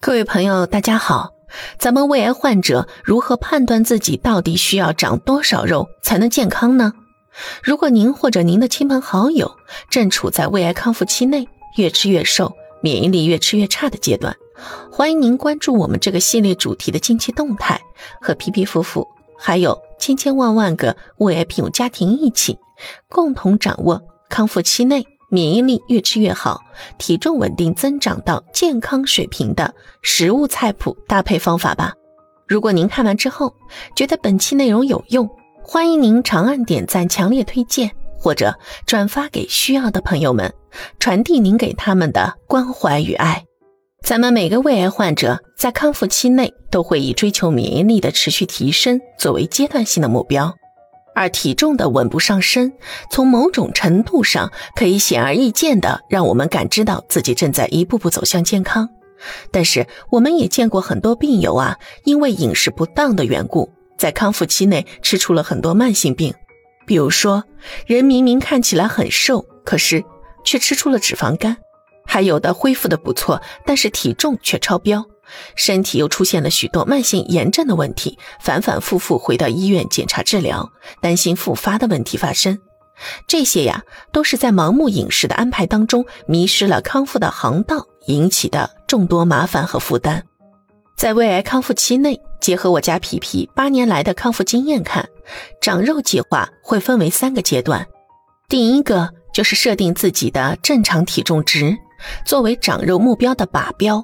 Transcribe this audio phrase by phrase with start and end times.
[0.00, 1.32] 各位朋友，大家好。
[1.76, 6.92] 咱们胃癌患者如何判断自己到底需要长多少肉才能健康呢？
[7.64, 9.56] 如果您或者您的亲朋好友
[9.90, 14.36] 正处在胃癌康复期内，越吃越瘦，免疫力越吃越差的阶段，
[14.92, 17.80] 欢迎您关注我们这个系列主题的近期动态，
[18.20, 19.04] 和皮皮夫妇
[19.36, 22.56] 还有千千万万个胃癌病友家庭一起，
[23.08, 25.04] 共同掌握康复期内。
[25.30, 26.60] 免疫力越吃越好，
[26.98, 31.92] 体重稳定增长到健康水平的食物菜谱搭配方法吧。
[32.46, 33.54] 如果您看完之后
[33.94, 35.28] 觉得本期内容有用，
[35.62, 40.54] 欢迎您长按点赞、强烈推荐或者转发给需要的朋友们，
[40.98, 43.44] 传递您给他们的关怀与爱。
[44.02, 50.54] 咱们每个胃癌患者在康复期内都会以追求免疫力的持续提升作为阶段性的目标。
[51.18, 52.72] 而体重的稳步上升，
[53.10, 58.88] 从某种程度上可以显而易见的让我们感知到自己正在一步步走向健康。
[59.50, 66.32] 但是，我们也见过很多病友啊，因为饮食不当的缘故，在康复期内吃出了很多慢性病。
[66.86, 67.42] 比如说，
[67.86, 70.04] 人明明看起来很瘦，可是
[70.44, 71.56] 却吃出了脂肪肝；
[72.06, 75.04] 还有的恢复的不错，但是体重却超标。
[75.54, 82.58] 身体又出现了许多慢性炎症的问题，反反复复回到医院检查治疗，担心复发的问题发生。
[83.26, 90.24] 这些呀，都是在盲目饮食的安排当中迷失了康复的航道引起的众多麻烦和负担。
[90.96, 95.08] 在胃癌康复期内，结合我家皮皮八年来的康复经验看，
[95.60, 97.86] 长肉计划会分为三个阶段。
[98.48, 101.76] 第一个就是设定自己的正常体重值，
[102.26, 104.02] 作为长肉目标的靶标。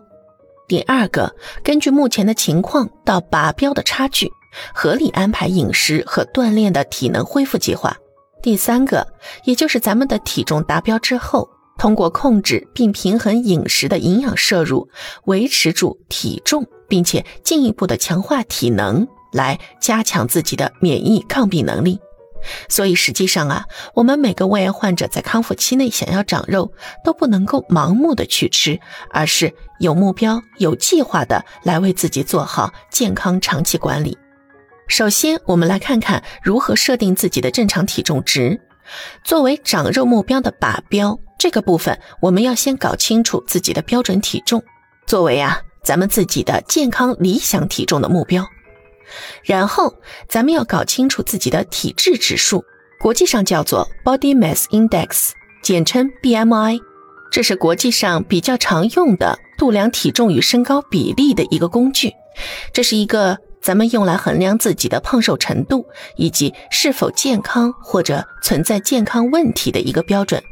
[0.66, 4.30] 第二个，根据目前的情况到靶标的差距，
[4.72, 7.96] 合理安排饮食和锻炼的体能恢复计划。
[8.42, 9.06] 第三个，
[9.44, 14.88] 也就是咱们的体重达标之后，通过控制并平衡饮食的营养摄入，
[15.24, 21.98] 维持住体重，并且进一步的强化体能，来加强自己的免疫抗病能力。
[22.68, 23.64] 所以实际上啊，
[23.94, 26.72] 我们每个胃癌患者在康复期内想要长肉，
[27.04, 28.80] 都不能够盲目的去吃，
[29.10, 34.16] 而是有目标、有计划的来为自己做好健康长期管理。
[34.86, 38.60] 首先，我们来看看如何设定自己的正常体重值，
[39.24, 41.18] 作为长肉目标的靶标。
[41.38, 44.62] 这个部分，我们要先搞清楚自己的标准体重，
[45.06, 48.46] 作为啊咱们自己的健康理想体重的目标。
[49.42, 49.94] 然后，
[50.28, 52.64] 咱们要搞清楚自己的体质指数，
[53.00, 55.30] 国际上叫做 Body Mass Index，
[55.62, 56.80] 简称 BMI，
[57.30, 62.12] 这是国际上比较常用的度量体重与身高比例的一个工具。
[62.72, 65.86] 这是一个咱们用来衡量自己的胖瘦程度
[66.16, 70.42] 以及是否健康或者存在健康问题的一个标准。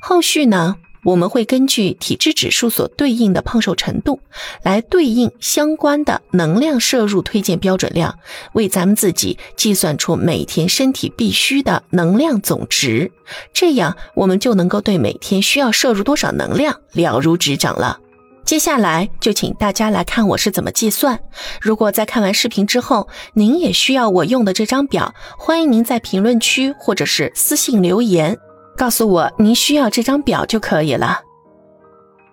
[0.00, 0.76] 后续呢？
[1.04, 4.20] 我们会根据体质指数所对应的胖瘦程度，
[4.62, 8.18] 来对应相关的能量摄入推荐标准量，
[8.52, 13.10] 为咱们自己计算出每天身体必须的能量总值。
[13.52, 17.98] 这样，我们就能够对每天需要摄入多少能量了如指掌了。
[18.44, 21.18] 接下来就请大家来看我是怎么计算。
[21.60, 28.38] 如果在看完视频之后，您也需要我用的这张表，欢迎您在评论区或者是私信留言。
[28.76, 31.20] 告诉我您需要这张表就可以了。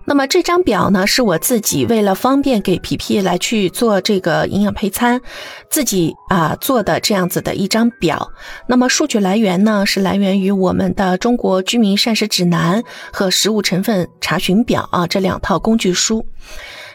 [0.06, 5.22] 那么这张表呢，是我自己为了方便给皮皮来去做这个营养配餐，
[5.70, 8.32] 自己啊做的这样子的一张表。
[8.66, 12.82] 那么数据来源呢，是来源于我们的《中国居民膳食指南》
[13.14, 16.26] 和《食物成分查询表》啊这两套工具书。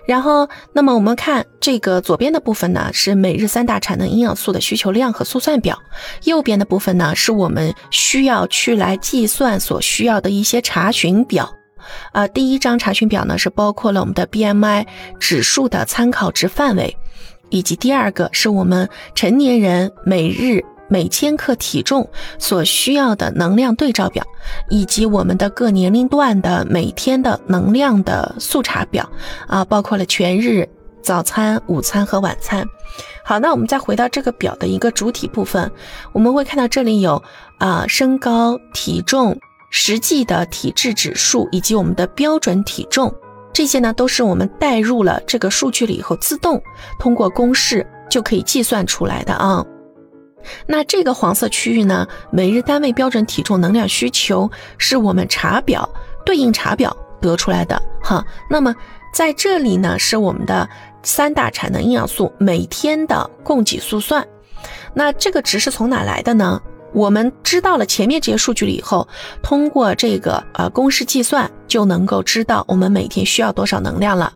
[0.06, 5.74] 然后，那么我们看这个左边的部分呢，是每日三大产能营养素的需求量和速算表；
[6.24, 11.54] 右边的部分呢，是我们需要去来计算所需要的一些查询表。
[12.12, 14.86] 啊，第一张查询表呢，是包括了我们的 BMI
[15.18, 16.96] 指数的参考值范围，
[17.50, 20.62] 以及第二个是我们成年人每日。
[20.88, 22.08] 每千克体重
[22.38, 24.24] 所需要的能量对照表，
[24.68, 29.08] 以及我们的各年龄段的每天的能量的速查表
[29.46, 30.68] 啊，包括了全日、
[31.02, 32.66] 早餐、午餐和晚餐。
[33.24, 35.70] 好，那我们再回到这个表的一个主体部分，
[36.12, 37.22] 我们会看到这里有
[37.58, 39.38] 啊身高、体重、
[39.70, 43.12] 实际的体质指数以及我们的标准体重，
[43.52, 46.62] 这些呢都是我们带入了这个数据了以后，自动
[46.98, 49.64] 通过公式就可以计算出来的啊。
[50.66, 52.06] 那这个黄色区域呢？
[52.30, 55.88] 每日单位标准体重能量需求是我们查表
[56.24, 58.24] 对应查表得出来的哈。
[58.50, 58.74] 那么
[59.12, 60.68] 在这里呢，是我们的
[61.02, 64.26] 三大产能营养素每天的供给速算。
[64.94, 66.60] 那这个值是从哪来的呢？
[66.92, 69.08] 我们知道了前面这些数据了以后，
[69.42, 74.32] 通过这个呃公式计算就能够知道我们每天需要多少能量了。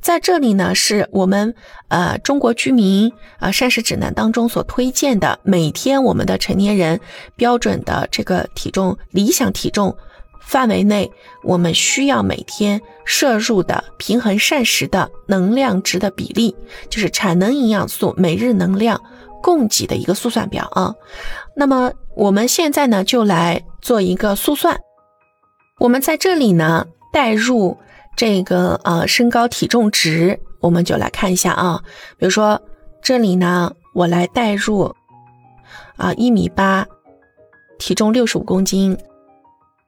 [0.00, 1.54] 在这里呢，是我们
[1.88, 6.98] 呃中国居民啊膳食指南当中所推荐的，每天我们的成年人
[7.36, 9.94] 标准的这个体重理想体重
[10.40, 11.10] 范围内，
[11.44, 16.56] 我们需要每天摄入的平衡膳食的能量值的比例，
[16.88, 19.00] 就是产能营养素每日能量
[19.42, 20.94] 供给的一个速算表啊。
[21.54, 24.80] 那么我们现在呢，就来做一个速算。
[25.78, 27.76] 我们在这里呢，代入。
[28.16, 31.82] 这个呃身高体重值，我们就来看一下啊。
[32.18, 32.60] 比如说
[33.02, 34.94] 这里呢，我来代入
[35.96, 36.86] 啊一米八，
[37.78, 38.96] 体重六十五公斤。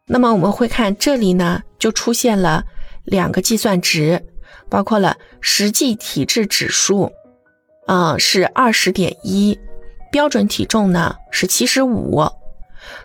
[0.06, 2.64] 那么我们会看这里呢，就出现了
[3.04, 4.24] 两个计算值，
[4.68, 7.12] 包括了实际体质指数
[7.86, 9.58] 啊是二十点一，
[10.10, 12.26] 标准体重呢是七十五。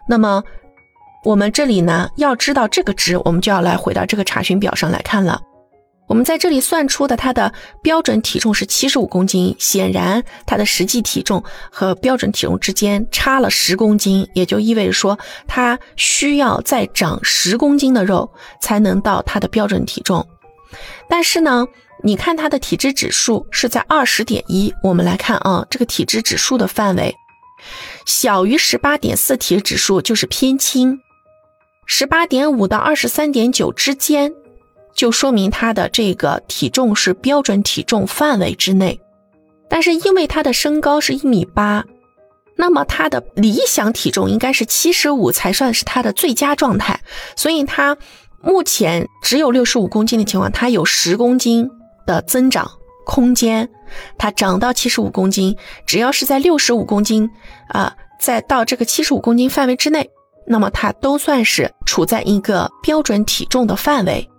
[0.07, 0.43] 那么
[1.27, 5.41] 我们这里呢，要知道这个值，我们就要来回到这个查询表上来看了。
[6.07, 7.53] 我们在这里算出的它的
[7.83, 18.31] 标准体重是七十五公斤，显然它的实际体重和标准体重之间差了十公斤，也就意味着说它需要再长十公斤的肉
[18.61, 20.25] 才能到它的标准体重。
[21.09, 21.67] 但是呢，
[22.05, 27.13] 你看它的体质指数是在二十点一，我们来看啊，这个体质指数的范围
[28.05, 30.97] 小于十八点四，体质指数就是偏轻。
[31.89, 34.33] 十八点五到二十三点九之间，
[34.93, 38.99] 就说明他的这个体重是标准体重范围之内。
[39.69, 41.85] 但是因为他的身高是一米八，
[42.57, 46.99] 那么他的理想体重应该是七十五才算是他的最佳状态。
[47.37, 47.97] 所以他
[48.41, 51.69] 目前只有六十五公斤的情况，他有十公斤
[52.05, 52.69] 的增长
[53.05, 53.69] 空间。
[54.17, 55.55] 他长到七十五公斤，
[55.85, 57.29] 只要是在六十五公斤
[57.69, 60.09] 啊，在到这个七十五公斤范围之内。
[60.47, 64.29] 那么它都算是处在一个标准体重的范围，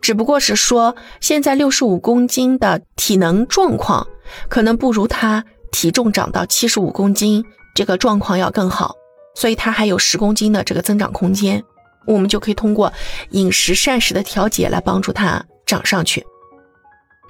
[0.00, 4.06] 只不过是说现在六十五公斤的体能状况
[4.48, 7.44] 可能不如他体重长到七十五公斤
[7.74, 8.94] 这个状况要更好，
[9.34, 11.62] 所以它还有十公斤的这个增长空间，
[12.06, 12.92] 我们就可以通过
[13.30, 16.24] 饮食膳食的调节来帮助它长上去。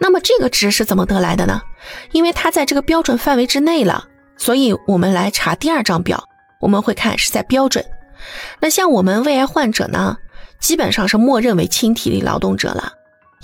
[0.00, 1.62] 那么这个值是怎么得来的呢？
[2.10, 4.04] 因为它在这个标准范围之内了，
[4.36, 6.22] 所以我们来查第二张表，
[6.60, 7.82] 我们会看是在标准。
[8.60, 10.16] 那像我们胃癌患者呢，
[10.60, 12.92] 基本上是默认为轻体力劳动者了，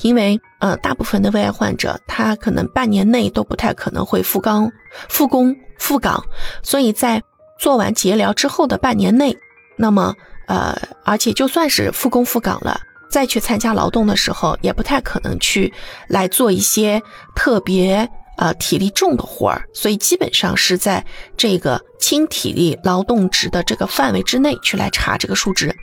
[0.03, 4.71] 因为呃，大部分的胃癌患者他可能半年内都不太可能会复岗、
[5.09, 6.25] 复工、复岗，
[6.63, 7.23] 所以在
[7.59, 9.37] 做完节疗之后的半年内，
[9.77, 10.15] 那么
[10.47, 12.81] 呃，而且就算是复工复岗了，
[13.11, 15.73] 再去参加劳动的时候，也不太可能去
[16.09, 17.03] 来做一些
[17.35, 18.09] 特别。
[18.41, 21.05] 呃，体力重的活儿，所以基本上是在
[21.37, 25.77] 这个轻体力劳动值的这个范围之内去来查这个数值。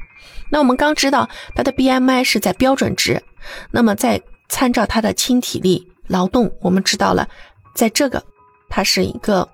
[0.49, 3.21] 那我们刚知道它的 BMI 是在标准值，
[3.69, 4.19] 那么在
[4.49, 7.29] 参照它的轻体力劳动，我们知道了，
[7.75, 8.23] 在这个
[8.69, 9.47] 它是一个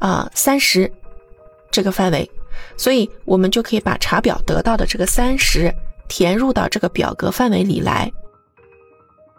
[0.00, 0.92] 啊三十
[1.70, 2.28] 这个范围，
[2.76, 5.72] 所以我们就可以把查表得到的这个三十
[6.08, 8.10] 填入到这个表格范围里来，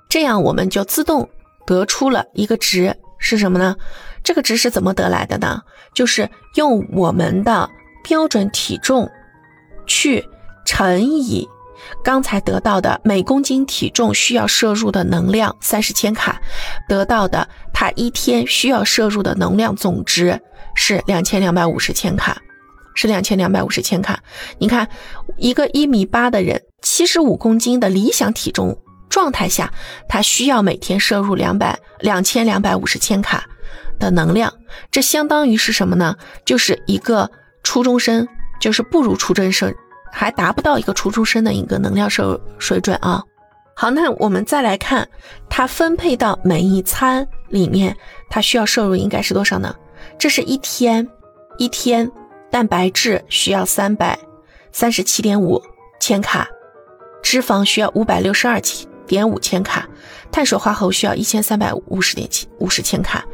[0.08, 1.30] 这样我们就自动。
[1.66, 3.76] 得出了一个值是什么呢？
[4.24, 5.62] 这个值是怎么得来的呢？
[5.94, 7.70] 就是用我们的
[8.04, 9.10] 标准体重
[9.86, 10.24] 去
[10.66, 11.48] 乘以
[12.04, 16.40] 刚才得到的每公斤体重需要摄入的能量三十千卡，
[16.88, 20.40] 得到的他一天需要摄入的能量总值
[20.76, 22.40] 是两千两百五十千卡，
[22.96, 24.20] 是两千两百五十千卡。
[24.60, 24.88] 你看，
[25.38, 28.78] 一个一米八的人，七十五公斤的理想体重。
[29.12, 29.72] 状态下，
[30.08, 33.44] 他需要每天摄入两百两千两百五十千卡
[34.00, 34.52] 的能量，
[34.90, 36.16] 这相当于是什么呢？
[36.44, 37.30] 就是一个
[37.62, 38.28] 初中生，
[38.60, 39.72] 就是不如初中生，
[40.12, 43.22] 还达不到一个初中生的一个能量摄入水准啊。
[43.76, 45.08] 好，那我们再来看，
[45.50, 47.96] 它分配到每一餐里面，
[48.30, 49.76] 它需要摄入应该是多少呢？
[50.18, 51.08] 这是一天，
[51.58, 52.10] 一天
[52.50, 54.18] 蛋白质需要三百
[54.72, 55.62] 三十七点五
[56.00, 56.48] 千卡，
[57.22, 58.91] 脂肪需要五百六十二千。
[59.12, 59.86] 点五千卡，
[60.32, 63.26] 碳水化合物需要一千三百五十点七五十千卡，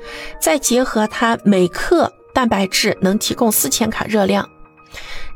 [0.41, 4.50] 再结合它每克蛋白质能提供四千卡热量，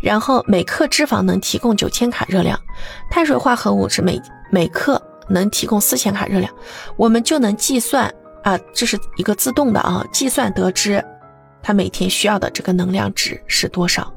[0.02, 2.60] 然后每克脂肪能提供九千卡热量，
[3.08, 4.20] 碳水化合物是每
[4.50, 6.52] 每克能提供四千卡热量，
[6.98, 8.12] 我们就能计算
[8.44, 11.06] 啊，这是一个自动的啊，计算得知
[11.62, 14.12] 它每天需要的这个能量值是多少。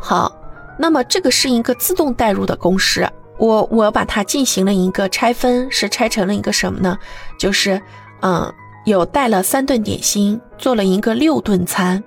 [0.00, 0.36] 好，
[0.76, 3.08] 那么这个是一个自动代入的公式。
[3.42, 6.96] 我我把它进行了一个拆分，是拆成了一个什么呢？
[7.36, 7.82] 就是，
[8.20, 8.54] 嗯，
[8.86, 12.00] 有带了三顿点心，做了一个六顿餐，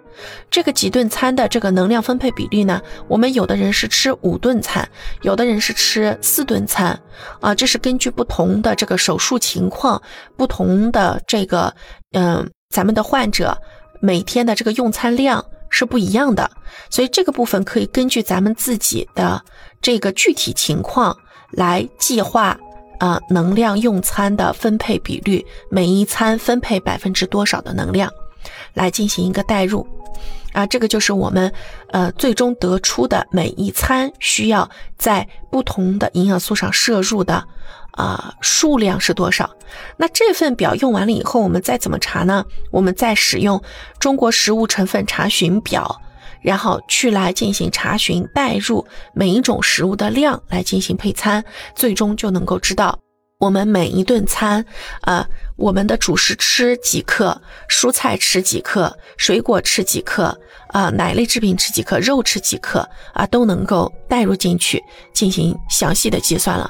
[0.50, 2.82] 这个几顿餐的这个能量分配比例呢？
[3.10, 4.88] 我们有的人是吃五顿餐，
[5.24, 6.98] 有的人是吃四顿餐，
[7.42, 10.01] 啊，这是根据不同的这个手术情况，
[10.38, 11.75] 不同的这个，
[12.13, 13.58] 嗯，咱们的患者
[14.00, 16.50] 每天的这个用餐量是不一样的，
[16.89, 19.44] 所以这个部分可以根据咱们自己的
[19.82, 21.18] 这个具体情况
[21.51, 22.57] 来计划。
[22.97, 28.09] 啊，能量用餐的分配比率，每一餐分配百分之多少的能量，
[28.73, 29.85] 来进行一个代入，
[30.53, 31.51] 啊，这个就是我们
[31.91, 37.45] 呃最终得出的每一餐需要在不同的营养素上摄入的
[37.91, 39.53] 啊数量是多少。
[39.97, 42.45] 那这份表用完了以后，我们再怎么查呢？
[42.71, 43.61] 我们再使用
[43.99, 46.01] 中国食物成分查询表。
[46.45, 48.85] 然后去来进行查询，代入
[49.15, 51.43] 每一种食物的量来进行配餐，
[51.75, 52.99] 最终就能够知道
[53.39, 54.63] 我们每一顿餐，
[55.01, 64.79] 啊，我们的主食吃几克，蔬菜吃几克，水果吃几克，啊，奶类制品吃几克，肉吃几克，啊，都能够带入进去
[65.13, 66.69] 进行详细的计算了。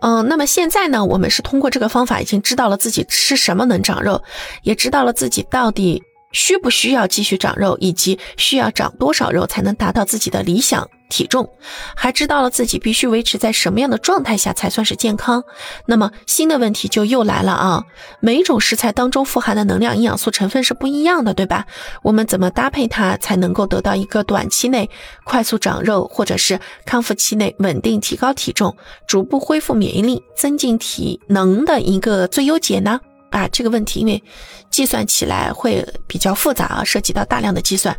[0.00, 4.22] 嗯，那么现在呢，我们是通过这个方法已经知道了自己吃什么能长肉，
[4.62, 6.02] 也知道了自己到底。
[6.36, 11.48] 需不需要继续长肉，以及需要长多少肉才能达到自己的理想体重，
[11.96, 15.42] 还知道了自己必须维持在什么样的状态下才算是健康。
[15.86, 17.84] 那么新的问题就又来了啊！
[18.20, 21.64] 每种食材当中富含的能量、营养素成分是不一样的，对吧？
[22.02, 24.90] 我们怎么搭配它才能够得到一个短期内
[25.24, 28.76] 快速长肉，或者是康复期内稳定提高体重、
[29.08, 33.00] 逐步恢复免疫力、增进体能的一个最优解呢？
[33.30, 34.22] 啊，这个问题因为
[34.70, 37.96] 计算起来会比较复杂啊，涉及到大量的计算。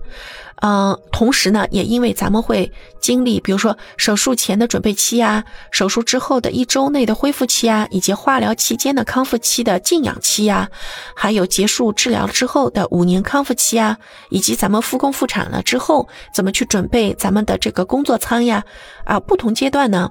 [0.61, 10.67] 嗯，同时呢，也因为咱们会经历，比如说手术前的准备期呀，手术之后的一周内的恢复期啊，以及化疗期间的康复期的静养期呀，
[11.15, 13.95] 还有结束治疗之后的五年康复期啊，
[14.29, 18.63] 以及咱们复工复产了之后怎么去准备咱们的这个工作舱呀，
[19.05, 20.09] 啊，不同阶段呢，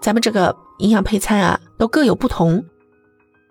[0.00, 2.64] 咱们这个营养配餐啊都各有不同。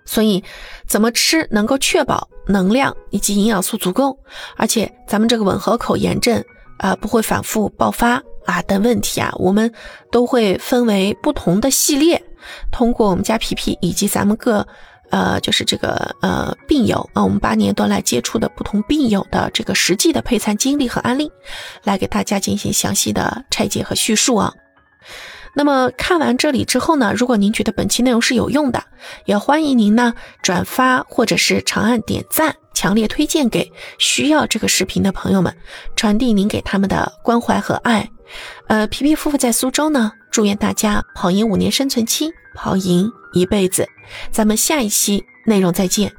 [0.08, 0.44] 所以，
[0.88, 4.18] 怎么吃能够确保能量以及营养素足够，
[4.56, 6.44] 而且咱们这个吻合口炎症
[6.78, 9.72] 啊不会反复爆发啊等问题啊，我们
[10.12, 12.24] 都会分为不同的系列，
[12.72, 14.66] 通过我们家皮皮以及咱们各
[15.10, 21.30] 呃就是这个呃病友啊，我们八年多来接触的不同病友的这个实际的配餐经历和案例，
[21.84, 24.54] 来给大家进行详细的拆解和叙述啊。
[25.58, 28.84] 那么看完这里之后呢，如果您觉得本期内容是有用的，
[29.26, 35.58] 也欢迎您呢转发或者是长按点赞，强烈推荐给需要这个视频的朋友们，
[35.96, 38.08] 传递您给他们的关怀和爱。
[38.68, 43.90] 呃，皮皮夫妇在苏州呢，祝愿大家跑赢五年生存期，跑赢一辈子。
[44.32, 46.14] 咱们下一期内容再见。